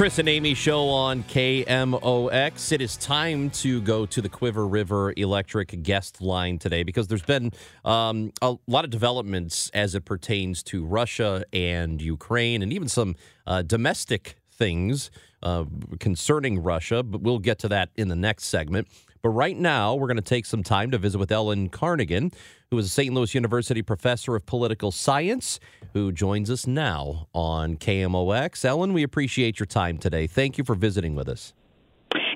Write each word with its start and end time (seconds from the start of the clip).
Chris 0.00 0.18
and 0.18 0.30
Amy 0.30 0.54
show 0.54 0.88
on 0.88 1.22
KMOX. 1.24 2.72
It 2.72 2.80
is 2.80 2.96
time 2.96 3.50
to 3.50 3.82
go 3.82 4.06
to 4.06 4.22
the 4.22 4.30
Cuivre 4.30 4.66
River 4.66 5.12
Electric 5.14 5.82
guest 5.82 6.22
line 6.22 6.58
today 6.58 6.84
because 6.84 7.08
there's 7.08 7.20
been 7.20 7.52
um, 7.84 8.32
a 8.40 8.56
lot 8.66 8.86
of 8.86 8.90
developments 8.90 9.70
as 9.74 9.94
it 9.94 10.06
pertains 10.06 10.62
to 10.62 10.86
Russia 10.86 11.44
and 11.52 12.00
Ukraine 12.00 12.62
and 12.62 12.72
even 12.72 12.88
some 12.88 13.14
uh, 13.46 13.60
domestic 13.60 14.36
things 14.50 15.10
uh, 15.42 15.66
concerning 15.98 16.62
Russia, 16.62 17.02
but 17.02 17.20
we'll 17.20 17.38
get 17.38 17.58
to 17.58 17.68
that 17.68 17.90
in 17.98 18.08
the 18.08 18.16
next 18.16 18.44
segment. 18.44 18.88
But 19.22 19.30
right 19.30 19.56
now, 19.56 19.94
we're 19.94 20.06
going 20.06 20.16
to 20.16 20.22
take 20.22 20.46
some 20.46 20.62
time 20.62 20.90
to 20.92 20.98
visit 20.98 21.18
with 21.18 21.30
Ellen 21.30 21.68
Carnaghan, 21.68 22.32
who 22.70 22.78
is 22.78 22.86
a 22.86 22.88
St. 22.88 23.12
Louis 23.12 23.34
University 23.34 23.82
professor 23.82 24.34
of 24.34 24.46
political 24.46 24.90
science, 24.90 25.60
who 25.92 26.10
joins 26.10 26.50
us 26.50 26.66
now 26.66 27.28
on 27.34 27.76
KMOX. 27.76 28.64
Ellen, 28.64 28.94
we 28.94 29.02
appreciate 29.02 29.58
your 29.58 29.66
time 29.66 29.98
today. 29.98 30.26
Thank 30.26 30.56
you 30.56 30.64
for 30.64 30.74
visiting 30.74 31.14
with 31.14 31.28
us. 31.28 31.52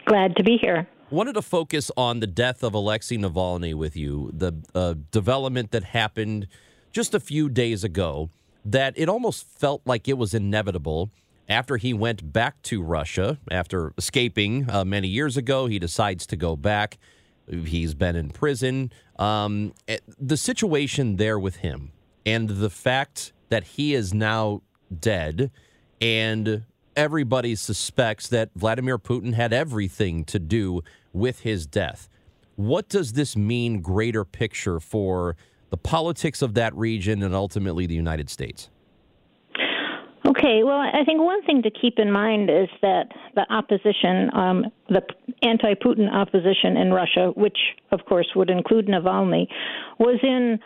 Glad 0.04 0.36
to 0.36 0.42
be 0.42 0.58
here. 0.60 0.86
Wanted 1.10 1.34
to 1.34 1.42
focus 1.42 1.90
on 1.96 2.20
the 2.20 2.26
death 2.26 2.62
of 2.62 2.74
Alexei 2.74 3.16
Navalny 3.16 3.74
with 3.74 3.96
you, 3.96 4.30
the 4.34 4.52
uh, 4.74 4.94
development 5.10 5.70
that 5.70 5.84
happened 5.84 6.48
just 6.92 7.14
a 7.14 7.20
few 7.20 7.48
days 7.48 7.82
ago, 7.82 8.30
that 8.64 8.92
it 8.96 9.08
almost 9.08 9.46
felt 9.46 9.80
like 9.86 10.06
it 10.06 10.18
was 10.18 10.34
inevitable 10.34 11.10
after 11.48 11.76
he 11.76 11.92
went 11.92 12.32
back 12.32 12.60
to 12.62 12.82
Russia 12.82 13.38
after 13.50 13.92
escaping 13.98 14.68
uh, 14.70 14.84
many 14.84 15.08
years 15.08 15.36
ago. 15.36 15.66
He 15.66 15.78
decides 15.78 16.26
to 16.26 16.36
go 16.36 16.56
back. 16.56 16.98
He's 17.48 17.94
been 17.94 18.16
in 18.16 18.30
prison. 18.30 18.92
Um, 19.18 19.74
eh, 19.86 19.98
the 20.18 20.36
situation 20.36 21.16
there 21.16 21.38
with 21.38 21.56
him 21.56 21.92
and 22.24 22.48
the 22.48 22.70
fact 22.70 23.32
that 23.50 23.64
he 23.64 23.94
is 23.94 24.14
now 24.14 24.62
dead 25.00 25.50
and 26.00 26.64
everybody 26.96 27.54
suspects 27.54 28.28
that 28.28 28.50
Vladimir 28.54 28.98
Putin 28.98 29.34
had 29.34 29.52
everything 29.52 30.24
to 30.24 30.38
do 30.38 30.82
with 31.12 31.40
his 31.40 31.66
death. 31.66 32.08
What 32.56 32.88
does 32.88 33.12
this 33.12 33.36
mean, 33.36 33.80
greater 33.80 34.24
picture, 34.24 34.78
for 34.80 35.36
the 35.70 35.76
politics 35.76 36.40
of 36.40 36.54
that 36.54 36.74
region 36.74 37.22
and 37.22 37.34
ultimately 37.34 37.86
the 37.86 37.94
United 37.94 38.30
States? 38.30 38.70
Okay, 40.44 40.62
well, 40.62 40.76
I 40.78 41.04
think 41.06 41.22
one 41.22 41.42
thing 41.44 41.62
to 41.62 41.70
keep 41.70 41.98
in 41.98 42.12
mind 42.12 42.50
is 42.50 42.68
that 42.82 43.04
the 43.34 43.50
opposition, 43.50 44.28
um, 44.34 44.64
the 44.90 45.00
anti 45.42 45.72
Putin 45.72 46.12
opposition 46.12 46.76
in 46.76 46.92
Russia, 46.92 47.32
which 47.34 47.56
of 47.92 48.00
course 48.06 48.26
would 48.36 48.50
include 48.50 48.86
Navalny, 48.86 49.46
was 49.98 50.18
in 50.22 50.58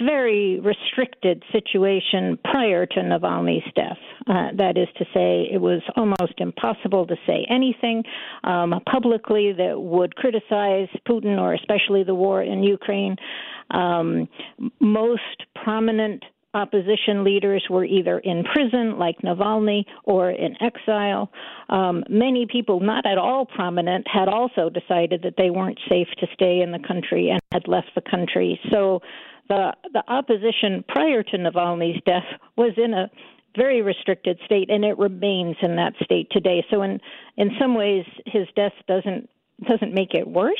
very 0.00 0.60
restricted 0.60 1.42
situation 1.52 2.38
prior 2.42 2.86
to 2.86 3.00
Navalny's 3.00 3.70
death. 3.74 3.98
Uh, 4.26 4.48
that 4.56 4.78
is 4.78 4.88
to 4.96 5.04
say, 5.12 5.46
it 5.52 5.60
was 5.60 5.82
almost 5.94 6.34
impossible 6.38 7.06
to 7.06 7.16
say 7.26 7.46
anything 7.50 8.04
um, 8.44 8.80
publicly 8.90 9.52
that 9.52 9.78
would 9.78 10.16
criticize 10.16 10.88
Putin 11.06 11.38
or 11.38 11.52
especially 11.52 12.02
the 12.02 12.14
war 12.14 12.42
in 12.42 12.62
Ukraine. 12.62 13.16
Um, 13.70 14.26
most 14.80 15.44
prominent 15.54 16.24
opposition 16.58 17.24
leaders 17.24 17.64
were 17.70 17.84
either 17.84 18.18
in 18.18 18.44
prison, 18.44 18.98
like 18.98 19.18
Navalny, 19.22 19.84
or 20.04 20.30
in 20.30 20.54
exile. 20.60 21.30
Um, 21.68 22.04
many 22.08 22.46
people, 22.50 22.80
not 22.80 23.06
at 23.06 23.18
all 23.18 23.46
prominent, 23.46 24.06
had 24.12 24.28
also 24.28 24.68
decided 24.68 25.22
that 25.22 25.34
they 25.38 25.50
weren't 25.50 25.78
safe 25.88 26.08
to 26.18 26.26
stay 26.34 26.60
in 26.60 26.72
the 26.72 26.86
country 26.86 27.30
and 27.30 27.40
had 27.52 27.68
left 27.68 27.90
the 27.94 28.02
country. 28.02 28.60
So 28.70 29.00
the 29.48 29.72
the 29.92 30.02
opposition 30.08 30.84
prior 30.88 31.22
to 31.22 31.36
Navalny's 31.38 32.02
death 32.04 32.28
was 32.56 32.72
in 32.76 32.92
a 32.92 33.10
very 33.56 33.82
restricted 33.82 34.38
state, 34.44 34.70
and 34.70 34.84
it 34.84 34.98
remains 34.98 35.56
in 35.62 35.76
that 35.76 35.94
state 36.04 36.28
today. 36.30 36.64
So, 36.70 36.82
in 36.82 37.00
in 37.36 37.50
some 37.60 37.74
ways, 37.74 38.04
his 38.26 38.46
death 38.54 38.74
doesn't 38.86 39.28
doesn't 39.66 39.92
make 39.92 40.14
it 40.14 40.26
worse 40.26 40.54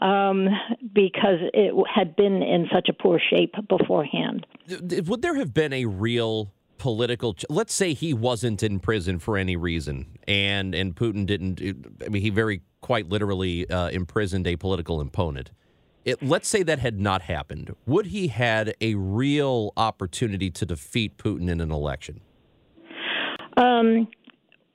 um, 0.00 0.48
because 0.92 1.38
it 1.54 1.72
had 1.94 2.16
been 2.16 2.42
in 2.42 2.66
such 2.72 2.88
a 2.88 2.92
poor 2.92 3.20
shape 3.30 3.54
beforehand. 3.68 4.46
Would 4.68 5.22
there 5.22 5.36
have 5.36 5.52
been 5.52 5.72
a 5.72 5.86
real 5.86 6.52
political? 6.78 7.34
Ch- 7.34 7.44
Let's 7.48 7.74
say 7.74 7.94
he 7.94 8.14
wasn't 8.14 8.62
in 8.62 8.80
prison 8.80 9.18
for 9.18 9.36
any 9.36 9.56
reason, 9.56 10.18
and 10.26 10.74
and 10.74 10.94
Putin 10.94 11.26
didn't. 11.26 11.60
I 12.04 12.08
mean, 12.08 12.22
he 12.22 12.30
very 12.30 12.62
quite 12.80 13.08
literally 13.08 13.68
uh, 13.70 13.88
imprisoned 13.90 14.46
a 14.46 14.56
political 14.56 15.00
opponent. 15.00 15.50
It, 16.04 16.22
let's 16.22 16.48
say 16.48 16.64
that 16.64 16.80
had 16.80 17.00
not 17.00 17.22
happened. 17.22 17.74
Would 17.86 18.06
he 18.06 18.28
had 18.28 18.74
a 18.80 18.96
real 18.96 19.72
opportunity 19.76 20.50
to 20.50 20.66
defeat 20.66 21.16
Putin 21.16 21.48
in 21.48 21.60
an 21.60 21.70
election? 21.70 22.20
Um, 23.56 24.08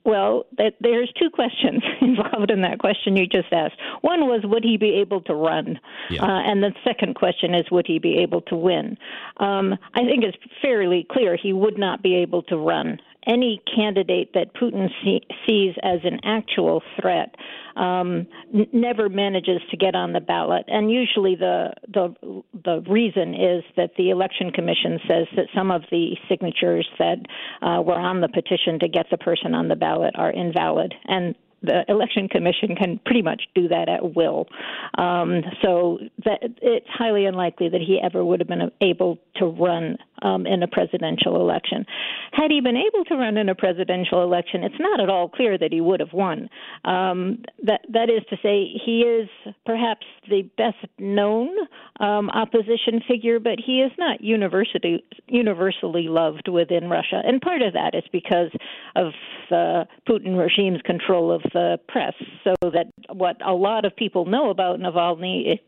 well, 0.08 0.46
that, 0.56 0.72
there's 0.80 1.12
two 1.20 1.28
questions 1.28 1.82
involved 2.00 2.50
in 2.50 2.62
that 2.62 2.78
question 2.78 3.14
you 3.14 3.26
just 3.26 3.52
asked. 3.52 3.76
One 4.00 4.20
was, 4.26 4.40
would 4.44 4.64
he 4.64 4.78
be 4.78 4.94
able 4.94 5.20
to 5.22 5.34
run? 5.34 5.78
Yeah. 6.08 6.22
Uh, 6.22 6.40
and 6.40 6.62
the 6.62 6.72
second 6.82 7.14
question 7.14 7.54
is, 7.54 7.70
would 7.70 7.86
he 7.86 7.98
be 7.98 8.16
able 8.18 8.40
to 8.42 8.56
win? 8.56 8.96
Um, 9.36 9.74
I 9.94 10.00
think 10.04 10.24
it's 10.24 10.38
fairly 10.62 11.06
clear 11.12 11.36
he 11.36 11.52
would 11.52 11.78
not 11.78 12.02
be 12.02 12.16
able 12.16 12.42
to 12.44 12.56
run 12.56 12.98
any 13.26 13.60
candidate 13.74 14.32
that 14.34 14.54
Putin 14.54 14.88
see, 15.02 15.20
sees 15.46 15.74
as 15.82 16.00
an 16.04 16.20
actual 16.24 16.82
threat 17.00 17.34
um, 17.76 18.26
n- 18.54 18.68
never 18.72 19.08
manages 19.08 19.60
to 19.70 19.76
get 19.76 19.94
on 19.94 20.12
the 20.12 20.20
ballot, 20.20 20.64
and 20.68 20.90
usually 20.90 21.36
the 21.36 21.72
the 21.86 22.42
the 22.64 22.82
reason 22.88 23.34
is 23.34 23.62
that 23.76 23.90
the 23.96 24.10
election 24.10 24.50
commission 24.50 24.98
says 25.06 25.26
that 25.36 25.46
some 25.54 25.70
of 25.70 25.82
the 25.90 26.16
signatures 26.28 26.88
that 26.98 27.18
uh, 27.62 27.80
were 27.80 27.98
on 27.98 28.20
the 28.20 28.28
petition 28.28 28.78
to 28.80 28.88
get 28.88 29.06
the 29.10 29.18
person 29.18 29.54
on 29.54 29.68
the 29.68 29.76
ballot 29.76 30.14
are 30.16 30.30
invalid, 30.30 30.94
and 31.04 31.34
the 31.62 31.84
election 31.88 32.28
commission 32.28 32.76
can 32.76 33.00
pretty 33.04 33.22
much 33.22 33.42
do 33.54 33.68
that 33.68 33.88
at 33.88 34.14
will. 34.14 34.46
Um, 34.96 35.42
so 35.62 35.98
that 36.24 36.38
it's 36.62 36.86
highly 36.88 37.26
unlikely 37.26 37.68
that 37.70 37.80
he 37.80 38.00
ever 38.02 38.24
would 38.24 38.40
have 38.40 38.48
been 38.48 38.70
able 38.80 39.18
to 39.36 39.46
run 39.46 39.98
um, 40.22 40.46
in 40.46 40.62
a 40.62 40.68
presidential 40.68 41.36
election. 41.36 41.84
Had 42.32 42.50
he 42.50 42.60
been 42.60 42.76
able 42.76 43.04
to 43.06 43.16
run 43.16 43.36
in 43.36 43.48
a 43.48 43.54
presidential 43.54 44.22
election, 44.22 44.64
it's 44.64 44.78
not 44.78 45.00
at 45.00 45.08
all 45.08 45.28
clear 45.28 45.56
that 45.58 45.72
he 45.72 45.80
would 45.80 46.00
have 46.00 46.12
won. 46.12 46.48
Um, 46.84 47.42
that 47.64 47.80
that 47.92 48.10
is 48.10 48.22
to 48.30 48.36
say, 48.42 48.66
he 48.84 49.00
is 49.00 49.28
perhaps 49.64 50.06
the 50.28 50.42
best 50.56 50.84
known 50.98 51.50
um, 52.00 52.30
opposition 52.30 53.00
figure, 53.06 53.40
but 53.40 53.58
he 53.64 53.80
is 53.80 53.92
not 53.98 54.20
university 54.20 55.04
universally 55.26 56.08
loved 56.08 56.48
within 56.48 56.88
Russia, 56.88 57.20
and 57.24 57.40
part 57.40 57.62
of 57.62 57.72
that 57.72 57.94
is 57.94 58.04
because 58.12 58.50
of 58.96 59.12
the 59.50 59.86
Putin 60.08 60.36
regime's 60.36 60.82
control 60.82 61.32
of 61.32 61.42
the 61.52 61.78
press, 61.88 62.14
so 62.44 62.54
that 62.62 62.86
what 63.12 63.36
a 63.44 63.52
lot 63.52 63.84
of 63.84 63.94
people 63.96 64.24
know 64.24 64.50
about 64.50 64.80
Navalny 64.80 65.60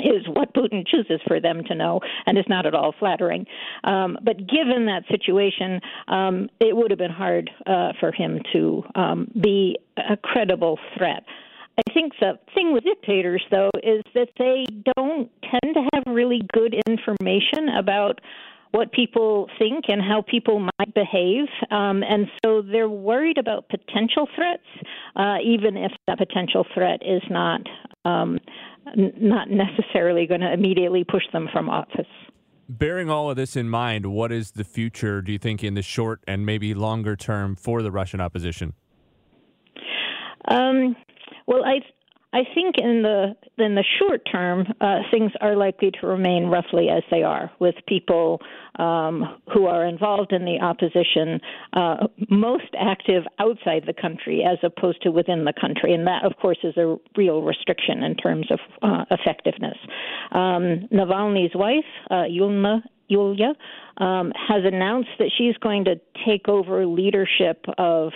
is 0.00 0.26
what 0.26 0.54
Putin 0.54 0.86
chooses 0.86 1.20
for 1.26 1.40
them 1.40 1.62
to 1.64 1.74
know, 1.74 2.00
and 2.26 2.38
it's 2.38 2.48
not 2.48 2.66
at 2.66 2.74
all 2.74 2.94
flattering. 2.98 3.46
Um, 3.84 4.18
but 4.22 4.36
given 4.38 4.86
that 4.86 5.02
situation, 5.10 5.80
um, 6.08 6.48
it 6.60 6.76
would 6.76 6.90
have 6.90 6.98
been 6.98 7.10
hard 7.10 7.50
uh, 7.66 7.92
for 8.00 8.12
him 8.12 8.40
to 8.52 8.82
um, 8.94 9.30
be 9.40 9.78
a 9.96 10.16
credible 10.16 10.78
threat. 10.96 11.24
I 11.78 11.92
think 11.92 12.12
the 12.20 12.38
thing 12.54 12.72
with 12.72 12.84
dictators, 12.84 13.42
though, 13.50 13.70
is 13.82 14.02
that 14.14 14.28
they 14.38 14.66
don't 14.94 15.30
tend 15.42 15.74
to 15.74 15.88
have 15.94 16.02
really 16.06 16.42
good 16.52 16.74
information 16.86 17.70
about 17.78 18.20
what 18.72 18.90
people 18.92 19.48
think 19.58 19.84
and 19.88 20.02
how 20.02 20.22
people 20.22 20.58
might 20.78 20.94
behave. 20.94 21.44
Um, 21.70 22.02
and 22.02 22.26
so 22.44 22.62
they're 22.62 22.88
worried 22.88 23.38
about 23.38 23.68
potential 23.68 24.26
threats, 24.34 24.62
uh, 25.14 25.36
even 25.44 25.76
if 25.76 25.92
that 26.06 26.18
potential 26.18 26.66
threat 26.74 27.00
is 27.02 27.22
not 27.30 27.60
um, 28.04 28.38
n- 28.96 29.12
not 29.20 29.48
necessarily 29.50 30.26
going 30.26 30.40
to 30.40 30.52
immediately 30.52 31.04
push 31.04 31.24
them 31.32 31.48
from 31.52 31.68
office. 31.68 32.06
Bearing 32.68 33.10
all 33.10 33.28
of 33.28 33.36
this 33.36 33.56
in 33.56 33.68
mind, 33.68 34.06
what 34.06 34.32
is 34.32 34.52
the 34.52 34.64
future, 34.64 35.20
do 35.20 35.32
you 35.32 35.38
think, 35.38 35.62
in 35.62 35.74
the 35.74 35.82
short 35.82 36.20
and 36.26 36.46
maybe 36.46 36.72
longer 36.72 37.14
term 37.14 37.54
for 37.54 37.82
the 37.82 37.90
Russian 37.90 38.20
opposition? 38.20 38.72
Um, 40.48 40.96
well, 41.46 41.64
I 41.64 41.80
I 42.32 42.44
think 42.54 42.76
in 42.78 43.02
the 43.02 43.36
in 43.58 43.74
the 43.74 43.84
short 43.98 44.22
term, 44.30 44.66
uh, 44.80 45.00
things 45.10 45.32
are 45.40 45.54
likely 45.54 45.90
to 46.00 46.06
remain 46.06 46.46
roughly 46.46 46.88
as 46.88 47.02
they 47.10 47.22
are, 47.22 47.50
with 47.58 47.74
people 47.86 48.40
um, 48.78 49.38
who 49.52 49.66
are 49.66 49.84
involved 49.84 50.32
in 50.32 50.44
the 50.44 50.58
opposition 50.60 51.40
uh, 51.74 52.06
most 52.30 52.74
active 52.78 53.24
outside 53.38 53.84
the 53.86 53.92
country 53.92 54.42
as 54.42 54.58
opposed 54.62 55.02
to 55.02 55.10
within 55.10 55.44
the 55.44 55.52
country, 55.52 55.92
and 55.92 56.06
that, 56.06 56.24
of 56.24 56.32
course, 56.40 56.58
is 56.62 56.76
a 56.78 56.96
real 57.16 57.42
restriction 57.42 58.02
in 58.02 58.16
terms 58.16 58.46
of 58.50 58.58
uh, 58.82 59.04
effectiveness. 59.10 59.76
Um, 60.32 60.88
Navalny's 60.90 61.54
wife, 61.54 61.84
uh, 62.10 62.24
Yulia, 62.24 63.54
um, 63.98 64.32
has 64.48 64.62
announced 64.64 65.10
that 65.18 65.30
she's 65.36 65.56
going 65.58 65.84
to 65.84 66.00
take 66.26 66.48
over 66.48 66.86
leadership 66.86 67.66
of 67.76 68.12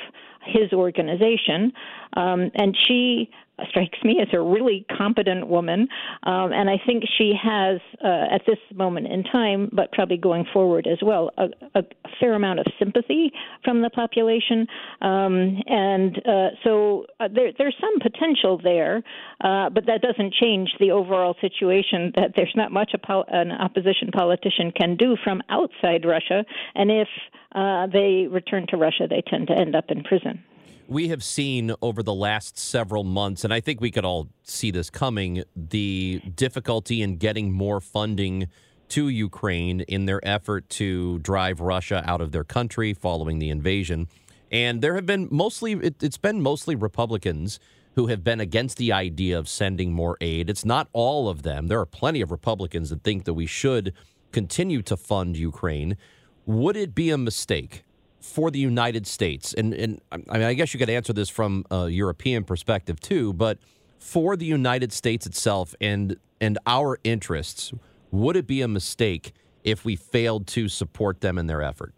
his 0.46 0.72
organization, 0.72 1.72
um, 2.16 2.50
and 2.54 2.74
she 2.86 3.28
strikes 3.68 3.98
me 4.04 4.18
as 4.20 4.28
a 4.32 4.40
really 4.40 4.84
competent 4.96 5.46
woman, 5.48 5.88
um, 6.24 6.52
and 6.52 6.68
I 6.68 6.76
think 6.84 7.04
she 7.16 7.32
has, 7.42 7.80
uh, 8.04 8.34
at 8.34 8.42
this 8.46 8.58
moment 8.74 9.06
in 9.06 9.24
time, 9.24 9.70
but 9.72 9.92
probably 9.92 10.18
going 10.18 10.44
forward 10.52 10.86
as 10.86 10.98
well, 11.02 11.30
a, 11.38 11.48
a 11.74 11.82
fair 12.20 12.34
amount 12.34 12.60
of 12.60 12.66
sympathy 12.78 13.32
from 13.64 13.82
the 13.82 13.90
population, 13.90 14.66
um, 15.00 15.62
and 15.66 16.18
uh, 16.26 16.48
so 16.64 17.06
uh, 17.20 17.28
there, 17.32 17.52
there's 17.56 17.76
some 17.80 17.98
potential 18.00 18.60
there, 18.62 19.02
uh, 19.42 19.70
but 19.70 19.86
that 19.86 20.02
doesn't 20.02 20.34
change 20.34 20.70
the 20.78 20.90
overall 20.90 21.34
situation 21.40 22.12
that 22.16 22.32
there's 22.36 22.52
not 22.56 22.72
much 22.72 22.92
pol- 23.02 23.24
an 23.28 23.52
opposition 23.52 24.10
politician 24.12 24.72
can 24.72 24.96
do 24.96 25.16
from 25.24 25.42
outside 25.48 26.04
Russia, 26.04 26.44
and 26.74 26.90
if 26.90 27.08
uh, 27.54 27.86
they 27.86 28.26
return 28.30 28.66
to 28.68 28.76
Russia, 28.76 29.06
they 29.08 29.22
tend 29.26 29.46
to 29.48 29.54
end 29.54 29.74
up 29.74 29.86
in 29.88 30.02
prison 30.02 30.42
we 30.88 31.08
have 31.08 31.22
seen 31.22 31.74
over 31.82 32.02
the 32.02 32.14
last 32.14 32.58
several 32.58 33.04
months, 33.04 33.44
and 33.44 33.52
I 33.52 33.60
think 33.60 33.80
we 33.80 33.90
could 33.90 34.04
all 34.04 34.28
see 34.44 34.70
this 34.70 34.90
coming, 34.90 35.44
the 35.54 36.20
difficulty 36.34 37.02
in 37.02 37.16
getting 37.16 37.52
more 37.52 37.80
funding 37.80 38.48
to 38.88 39.08
Ukraine 39.08 39.80
in 39.82 40.06
their 40.06 40.26
effort 40.26 40.68
to 40.70 41.18
drive 41.18 41.60
Russia 41.60 42.02
out 42.06 42.20
of 42.20 42.32
their 42.32 42.44
country 42.44 42.94
following 42.94 43.38
the 43.38 43.50
invasion. 43.50 44.08
And 44.52 44.80
there 44.80 44.94
have 44.94 45.06
been 45.06 45.28
mostly, 45.30 45.72
it, 45.72 45.96
has 46.00 46.18
been 46.18 46.40
mostly 46.40 46.76
Republicans 46.76 47.58
who 47.96 48.06
have 48.06 48.22
been 48.22 48.40
against 48.40 48.76
the 48.76 48.92
idea 48.92 49.38
of 49.38 49.48
sending 49.48 49.92
more 49.92 50.16
aid. 50.20 50.48
It's 50.48 50.64
not 50.64 50.88
all 50.92 51.28
of 51.28 51.42
them. 51.42 51.66
There 51.66 51.80
are 51.80 51.86
plenty 51.86 52.20
of 52.20 52.30
Republicans 52.30 52.90
that 52.90 53.02
think 53.02 53.24
that 53.24 53.34
we 53.34 53.46
should 53.46 53.92
continue 54.32 54.82
to 54.82 54.96
fund 54.96 55.36
Ukraine. 55.36 55.96
Would 56.44 56.76
it 56.76 56.94
be 56.94 57.10
a 57.10 57.18
mistake 57.18 57.84
for 58.26 58.50
the 58.50 58.58
United 58.58 59.06
States? 59.06 59.54
And, 59.54 59.72
and 59.72 60.00
I 60.12 60.16
mean, 60.16 60.42
I 60.42 60.54
guess 60.54 60.74
you 60.74 60.78
could 60.78 60.90
answer 60.90 61.12
this 61.12 61.28
from 61.28 61.64
a 61.70 61.88
European 61.88 62.44
perspective 62.44 63.00
too, 63.00 63.32
but 63.32 63.58
for 63.98 64.36
the 64.36 64.46
United 64.46 64.92
States 64.92 65.26
itself 65.26 65.74
and 65.80 66.16
and 66.40 66.58
our 66.66 66.98
interests, 67.02 67.72
would 68.10 68.36
it 68.36 68.46
be 68.46 68.60
a 68.60 68.68
mistake 68.68 69.32
if 69.64 69.84
we 69.84 69.96
failed 69.96 70.46
to 70.48 70.68
support 70.68 71.22
them 71.22 71.38
in 71.38 71.46
their 71.46 71.62
effort? 71.62 71.94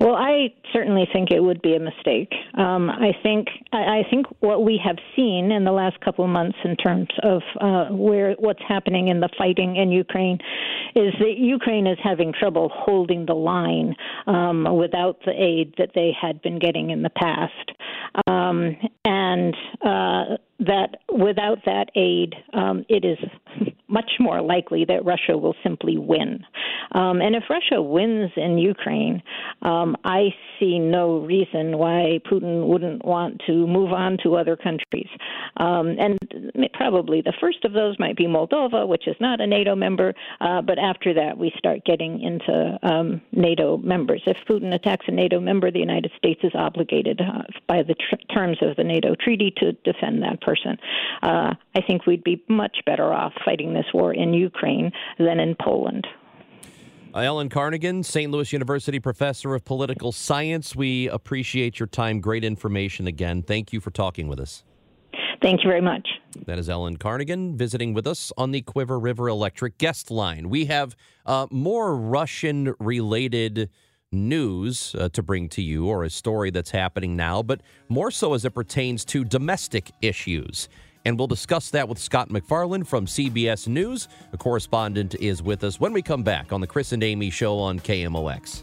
Well, 0.00 0.14
I 0.14 0.52
certainly 0.72 1.06
think 1.12 1.30
it 1.30 1.40
would 1.40 1.62
be 1.62 1.76
a 1.76 1.80
mistake. 1.80 2.32
Um, 2.58 2.90
I 2.90 3.12
think 3.22 3.48
I, 3.72 4.02
think 4.10 4.26
what 4.40 4.64
we 4.64 4.80
have 4.84 4.96
seen 5.16 5.52
in 5.52 5.64
the 5.64 5.72
last 5.72 6.00
couple 6.00 6.24
of 6.24 6.30
months 6.30 6.58
in 6.64 6.76
terms 6.76 7.08
of 7.22 7.42
uh, 7.60 7.86
where 7.90 8.34
what's 8.38 8.62
happening 8.66 9.08
in 9.08 9.20
the 9.20 9.28
fighting 9.38 9.76
in 9.76 9.90
Ukraine 9.90 10.38
is 10.94 11.12
that 11.18 11.34
Ukraine 11.38 11.86
is 11.86 11.98
having 12.02 12.32
trouble 12.38 12.70
holding 12.72 13.26
the 13.26 13.34
line 13.34 13.94
um, 14.26 14.76
without 14.76 15.18
the 15.24 15.32
aid 15.32 15.74
that 15.78 15.90
they 15.94 16.12
had 16.20 16.42
been 16.42 16.58
getting 16.58 16.90
in 16.90 17.02
the 17.02 17.10
past, 17.10 17.72
um, 18.26 18.76
and 19.04 19.54
uh, 19.82 20.36
that 20.60 20.96
without 21.12 21.58
that 21.66 21.90
aid, 21.94 22.34
um, 22.52 22.84
it 22.88 23.04
is 23.04 23.18
much 23.88 24.12
more 24.18 24.42
likely 24.42 24.84
that 24.84 25.04
Russia 25.04 25.36
will 25.38 25.54
simply 25.62 25.96
win. 25.96 26.44
Um, 26.92 27.20
and 27.20 27.34
if 27.34 27.44
Russia 27.50 27.80
wins 27.82 28.30
in 28.36 28.58
Ukraine, 28.58 29.22
um, 29.62 29.96
I 30.04 30.28
see 30.58 30.78
no 30.78 31.18
reason 31.18 31.78
why 31.78 32.20
Putin 32.30 32.66
wouldn't 32.66 33.04
want 33.04 33.42
to 33.46 33.66
move 33.66 33.92
on 33.92 34.18
to 34.22 34.36
other 34.36 34.56
countries. 34.56 35.08
Um, 35.56 35.96
and 35.98 36.18
probably 36.72 37.20
the 37.20 37.34
first 37.40 37.64
of 37.64 37.72
those 37.72 37.98
might 37.98 38.16
be 38.16 38.26
Moldova, 38.26 38.86
which 38.86 39.06
is 39.06 39.16
not 39.20 39.40
a 39.40 39.46
NATO 39.46 39.74
member. 39.74 40.14
Uh, 40.40 40.62
but 40.62 40.78
after 40.78 41.14
that, 41.14 41.36
we 41.36 41.52
start 41.58 41.84
getting 41.84 42.20
into 42.20 42.78
um, 42.82 43.20
NATO 43.32 43.76
members. 43.78 44.22
If 44.26 44.36
Putin 44.48 44.74
attacks 44.74 45.06
a 45.08 45.12
NATO 45.12 45.40
member, 45.40 45.70
the 45.70 45.78
United 45.78 46.12
States 46.16 46.40
is 46.42 46.52
obligated 46.54 47.20
uh, 47.20 47.42
by 47.68 47.82
the 47.82 47.94
tr- 47.94 48.34
terms 48.34 48.58
of 48.62 48.76
the 48.76 48.84
NATO 48.84 49.14
treaty 49.14 49.52
to 49.58 49.72
defend 49.84 50.22
that 50.22 50.40
person. 50.40 50.78
Uh, 51.22 51.54
I 51.74 51.80
think 51.86 52.06
we'd 52.06 52.24
be 52.24 52.42
much 52.48 52.78
better 52.86 53.12
off 53.12 53.32
fighting 53.44 53.74
this 53.74 53.86
war 53.92 54.12
in 54.12 54.34
Ukraine 54.34 54.92
than 55.18 55.40
in 55.40 55.56
Poland. 55.60 56.06
Ellen 57.22 57.48
Carnaghan, 57.48 58.02
St. 58.02 58.30
Louis 58.32 58.52
University 58.52 58.98
professor 58.98 59.54
of 59.54 59.64
political 59.64 60.10
science. 60.10 60.74
We 60.74 61.08
appreciate 61.08 61.78
your 61.78 61.86
time. 61.86 62.20
Great 62.20 62.42
information 62.42 63.06
again. 63.06 63.42
Thank 63.42 63.72
you 63.72 63.80
for 63.80 63.92
talking 63.92 64.26
with 64.26 64.40
us. 64.40 64.64
Thank 65.40 65.62
you 65.62 65.70
very 65.70 65.80
much. 65.80 66.08
That 66.46 66.58
is 66.58 66.68
Ellen 66.68 66.96
Carnaghan 66.96 67.56
visiting 67.56 67.94
with 67.94 68.06
us 68.06 68.32
on 68.36 68.50
the 68.50 68.62
Cuivre 68.62 69.00
River 69.00 69.28
Electric 69.28 69.78
guest 69.78 70.10
line. 70.10 70.48
We 70.48 70.64
have 70.64 70.96
uh, 71.24 71.46
more 71.50 71.96
Russian 71.96 72.74
related 72.80 73.70
news 74.10 74.94
uh, 74.98 75.08
to 75.10 75.22
bring 75.22 75.48
to 75.50 75.62
you, 75.62 75.86
or 75.86 76.02
a 76.02 76.10
story 76.10 76.50
that's 76.50 76.70
happening 76.70 77.14
now, 77.14 77.42
but 77.42 77.60
more 77.88 78.10
so 78.10 78.34
as 78.34 78.44
it 78.44 78.54
pertains 78.54 79.04
to 79.04 79.24
domestic 79.24 79.92
issues. 80.00 80.68
And 81.04 81.18
we'll 81.18 81.28
discuss 81.28 81.70
that 81.70 81.88
with 81.88 81.98
Scott 81.98 82.30
MacFarlane 82.30 82.84
from 82.84 83.06
CBS 83.06 83.68
News. 83.68 84.08
A 84.32 84.36
correspondent 84.36 85.14
is 85.16 85.42
with 85.42 85.64
us 85.64 85.78
when 85.78 85.92
we 85.92 86.02
come 86.02 86.22
back 86.22 86.52
on 86.52 86.60
the 86.60 86.66
Chris 86.66 86.92
and 86.92 87.02
Amy 87.02 87.30
show 87.30 87.58
on 87.58 87.78
KMOX. 87.80 88.62